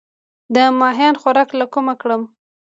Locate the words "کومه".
1.73-1.93